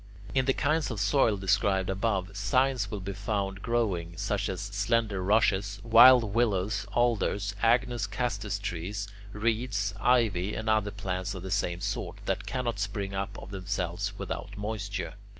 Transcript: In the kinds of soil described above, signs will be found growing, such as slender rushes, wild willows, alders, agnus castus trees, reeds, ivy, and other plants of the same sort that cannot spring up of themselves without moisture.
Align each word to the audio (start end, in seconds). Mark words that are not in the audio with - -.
In 0.33 0.45
the 0.45 0.53
kinds 0.53 0.89
of 0.89 0.99
soil 0.99 1.37
described 1.37 1.87
above, 1.87 2.35
signs 2.35 2.89
will 2.89 3.01
be 3.01 3.13
found 3.13 3.61
growing, 3.61 4.17
such 4.17 4.49
as 4.49 4.59
slender 4.59 5.21
rushes, 5.21 5.79
wild 5.83 6.33
willows, 6.33 6.87
alders, 6.93 7.53
agnus 7.61 8.07
castus 8.07 8.57
trees, 8.57 9.07
reeds, 9.31 9.93
ivy, 10.01 10.55
and 10.55 10.67
other 10.67 10.89
plants 10.89 11.35
of 11.35 11.43
the 11.43 11.51
same 11.51 11.81
sort 11.81 12.15
that 12.25 12.47
cannot 12.47 12.79
spring 12.79 13.13
up 13.13 13.37
of 13.37 13.51
themselves 13.51 14.17
without 14.17 14.57
moisture. 14.57 15.13